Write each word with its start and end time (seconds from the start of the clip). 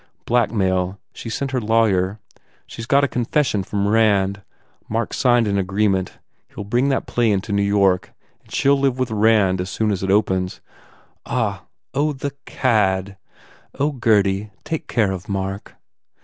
"Blackmail. 0.25 0.99
She 1.13 1.29
sent 1.29 1.51
her 1.51 1.61
lawyer. 1.61 2.17
She 2.65 2.81
s 2.81 2.87
got 2.87 3.03
a 3.03 3.07
confession 3.07 3.61
from 3.61 3.87
Rand. 3.87 4.41
Mark 4.89 5.09
s 5.13 5.17
signed 5.17 5.47
an 5.47 5.59
agreement. 5.59 6.17
He 6.47 6.55
ll 6.59 6.63
bring 6.63 6.89
that 6.89 7.05
play 7.05 7.29
into 7.29 7.51
New 7.51 7.61
York 7.61 8.11
and 8.41 8.51
she 8.51 8.67
ll 8.67 8.79
live 8.79 8.97
with 8.97 9.11
Rand 9.11 9.61
as 9.61 9.69
soon 9.69 9.91
as 9.91 10.01
it 10.01 10.09
opens." 10.09 10.59
"Ah!... 11.27 11.65
Oh, 11.93 12.13
the 12.13 12.31
cad!... 12.47 13.15
Oh, 13.79 13.91
Gurdy, 13.91 14.49
take 14.63 14.87
care 14.87 15.11
of 15.11 15.29
Mark!" 15.29 15.75